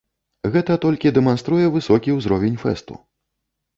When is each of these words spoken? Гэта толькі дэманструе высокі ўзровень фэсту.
Гэта 0.55 0.77
толькі 0.85 1.11
дэманструе 1.19 1.65
высокі 1.75 2.17
ўзровень 2.19 2.59
фэсту. 2.63 2.93